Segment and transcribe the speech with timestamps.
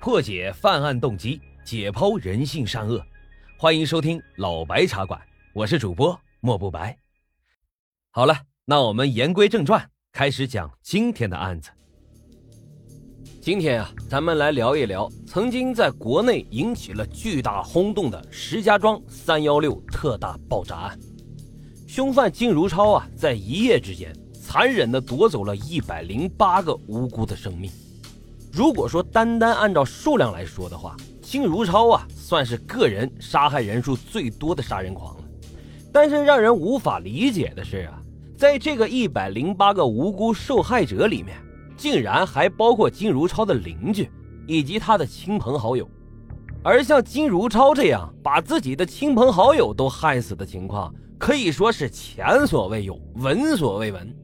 [0.00, 3.04] 破解犯案动机，解剖人性善恶。
[3.58, 5.20] 欢迎收听老白茶馆，
[5.52, 6.96] 我是主播莫不白。
[8.10, 8.34] 好了，
[8.64, 11.68] 那我们言归正传，开始讲今天的案子。
[13.42, 20.98] 今天啊，咱们来聊一聊曾经在国内引起了巨大轰动的石家庄三幺六特大爆炸案。
[21.86, 27.70] 凶犯金如超啊，在一夜之间残忍地夺走了一百零八个无辜的生命。
[28.52, 35.24] 如果说单单按照数量来说的话，金如超啊，算是个人杀害人数最多的杀人狂了。
[35.92, 38.02] 但是让人无法理解的是啊，
[38.36, 41.36] 在这个一百零八个无辜受害者里面。
[41.76, 44.06] 竟然还包括金如超的邻居
[44.46, 45.88] 以及他的亲朋好友，
[46.62, 54.14] 而像金如超这样把自己的亲朋好友都害死的情况，可以说是前所未有、闻所未闻。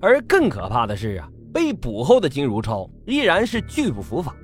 [0.00, 4.34] 而更可怕的是啊，被捕后的金如超依然是拒不伏法，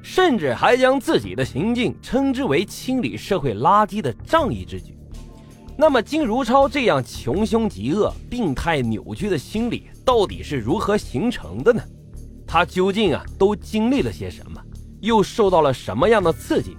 [0.00, 4.96] 甚至还将自己的行径称之为清理社会垃圾的仗义之举。
[5.76, 11.82] 那么，金如超这样穷凶极恶、病态扭曲的心理到底是如何形成的呢？
[12.46, 14.62] 他究竟啊都经历了些什么？
[15.00, 16.76] 又受到了什么样的刺激？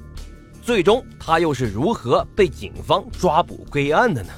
[0.61, 4.29] 最终他又是如何被警方抓捕归案的呢？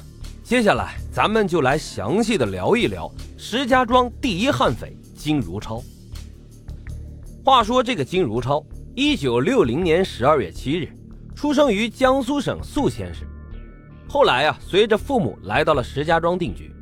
[0.42, 3.08] 接下来，咱们就来详细的聊一聊
[3.38, 5.82] 石家庄第一悍匪金如超。
[7.44, 10.88] 话说，这个金如超，一九六零年十二月七日，
[11.34, 13.26] 出生于江苏省宿迁市。
[14.08, 16.72] 后来啊，随着父母来到了石家庄定居。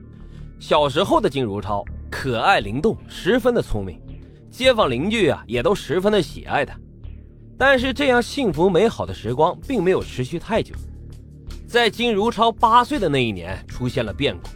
[0.60, 4.00] 小时候的金如超可爱灵动，十分的聪明，
[4.52, 6.78] 街坊邻居啊也都十分的喜爱他。
[7.58, 10.72] 但是这样幸福美好的时光并没有持续太久。
[11.66, 14.48] 在金如超八岁的那一年，出现了变故。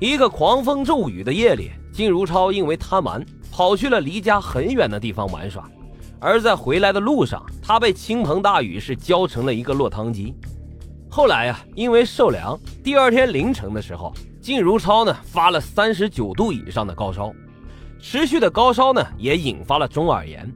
[0.00, 5.70] 一个狂风骤雨的夜里，金如超因为贪玩，跑去了离家很远的地方玩耍。
[6.18, 10.34] 而在回来的路上，他被倾盆大雨是浇成了一个落汤鸡。
[11.10, 17.30] 后来呀，因为受凉，第二天凌晨的时候，金如超呢发了三十九度以上的高烧，
[17.98, 20.50] 持续的高烧呢也引发了中耳炎。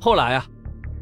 [0.00, 0.46] 后来啊，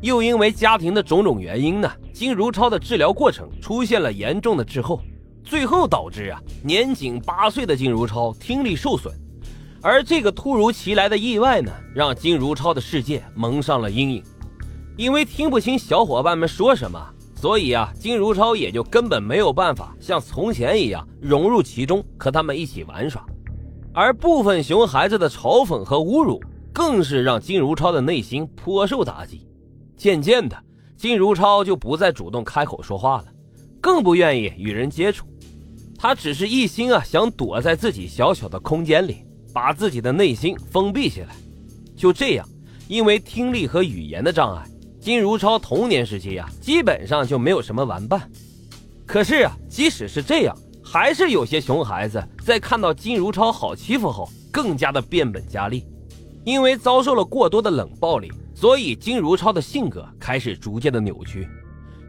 [0.03, 5.00] 又因为家庭的种种原因呢，金如超的治疗过程出现了严重的滞后，
[5.43, 9.11] 最后导致啊年仅八岁的金如超听力受损。
[9.87, 14.23] 而这个突如其来的意外呢，让金如超的世界蒙上了阴影，
[14.97, 17.01] 因为听不清小伙伴们说什么。
[17.37, 23.25] 所以啊，金如超也就根本没有办法像从前一样融入其中，和他们一起玩耍。
[23.95, 26.43] 而部分熊孩子的嘲讽和侮辱，
[26.73, 29.47] 更是让金如超的内心颇受打击。
[29.97, 30.57] 渐渐的，
[30.97, 33.27] 金如超就不再主动开口说话了，
[33.81, 35.25] 更不愿意与人接触。
[35.97, 39.19] 他只是一心啊，想躲在自己小小的空间里，
[39.56, 41.28] 把自己的内心封闭起来。
[41.97, 42.47] 就这样，
[42.89, 44.62] 因为听力和语言的障碍。
[45.00, 48.31] 金如超童年时期呀，基本上就没有什么玩伴。
[49.06, 55.87] 可是啊，即使是这样，还是有些熊孩子在看到金如超好欺负后，更加的变本加厉。
[56.45, 61.49] 因为遭受了过多的冷暴力，所以金如超的性格开始逐渐的扭曲。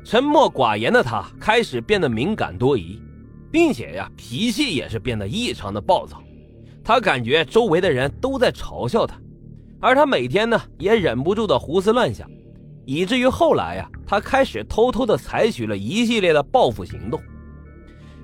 [0.03, 3.01] 沉默寡言的他开始变得敏感多疑，
[3.49, 6.21] 并且呀，脾气也是变得异常的暴躁。
[6.87, 9.19] 他感觉周围的人都在嘲笑他，
[9.81, 12.25] 而他每天呢，也忍不住的胡思乱想。
[12.85, 17.21] 以至于后来呀，他开始偷偷的采取了一系列的报复行动。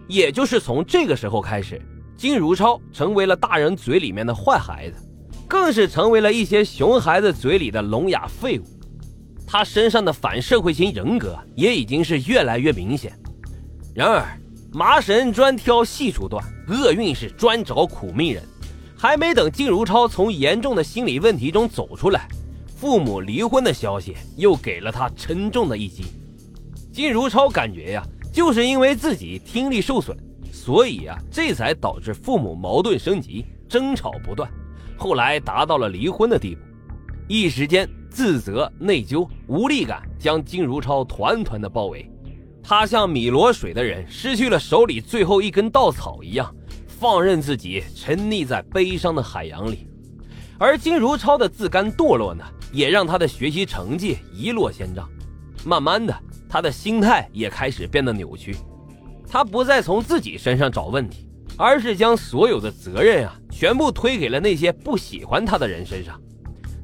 [0.08, 1.82] 也就是从这个时候开始，
[2.16, 4.96] 金如超成为了大人嘴里面的坏孩子，
[5.46, 8.64] 更是成为了一些熊孩子嘴里的聋哑废物。
[9.46, 13.12] 他身上的反社会型人格也已经是越来越明显。
[13.94, 14.26] 然而，
[14.72, 18.42] 麻绳专挑细处断，厄运是专找苦命人。
[19.04, 22.26] 还没等金如超从严重的心理问题中走出来。
[22.66, 26.06] 父母离婚的消息又给了他沉重的一击。
[26.90, 30.16] 金如超感觉呀，就是因为自己听力受损，
[30.54, 34.50] 所以呀，这才导致父母矛盾升级，争吵不断，
[34.96, 36.62] 后来达到了离婚的地步。
[37.28, 42.10] 一时间，自责、内疚、无力感将金如超团团的包围。
[42.64, 46.56] 他像米罗水的人失去了手里最后一根稻草一样，
[47.04, 49.90] 放任自己沉溺在悲伤的海洋里。
[50.58, 52.46] 而金如超的自甘堕落呢？
[52.72, 55.08] 也让他的学习成绩一落千丈，
[55.66, 56.18] 慢慢的，
[56.48, 58.56] 他的心态也开始变得扭曲。
[59.28, 61.28] 他不再从自己身上找问题，
[61.58, 66.18] 而是将所有的责任啊，全部推给了那些不喜欢他的人身上。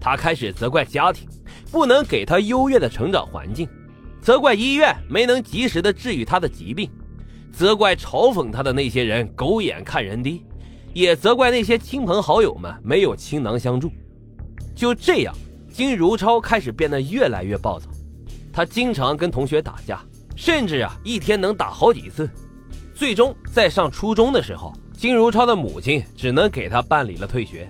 [0.02, 1.30] 他开始责怪家庭
[1.72, 3.70] 不能给他优越的成长环境，
[4.22, 6.92] 责怪医院没能及时的治愈他的疾病，
[7.52, 10.44] 责怪嘲讽他的那些人狗眼看人低，
[10.94, 13.92] 也责怪那些亲朋好友们没有倾囊相助。
[14.76, 15.34] 就这样。
[15.72, 17.88] 金如超开始变得越来越暴躁，
[18.52, 20.02] 他经常跟同学打架，
[20.36, 22.30] 甚至啊一天能打好几次。
[22.94, 27.70] 最终在上初中的时候，金如超的母亲只能给他办理了退学。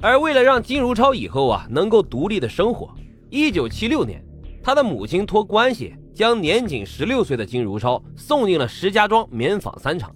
[0.00, 2.94] 而为了让金如超以后啊能够独立的生活，
[3.30, 4.22] 一九七六年，
[4.62, 10.12] 他的母亲托关系将年仅十六岁的金如超送进了石家庄棉纺三厂。